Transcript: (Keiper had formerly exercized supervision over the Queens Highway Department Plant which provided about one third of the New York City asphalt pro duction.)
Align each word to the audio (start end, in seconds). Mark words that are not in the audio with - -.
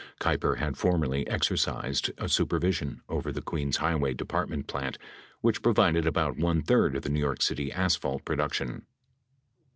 (Keiper 0.19 0.57
had 0.57 0.77
formerly 0.79 1.27
exercized 1.27 2.09
supervision 2.25 3.01
over 3.07 3.31
the 3.31 3.39
Queens 3.39 3.77
Highway 3.77 4.15
Department 4.15 4.65
Plant 4.65 4.97
which 5.41 5.61
provided 5.61 6.07
about 6.07 6.37
one 6.37 6.63
third 6.63 6.95
of 6.95 7.03
the 7.03 7.09
New 7.09 7.19
York 7.19 7.43
City 7.43 7.71
asphalt 7.71 8.25
pro 8.25 8.35
duction.) 8.37 8.81